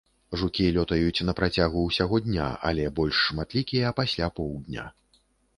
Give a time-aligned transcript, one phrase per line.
[0.41, 4.89] Жукі лётаюць на працягу ўсяго дня, але больш шматлікія пасля поўдня.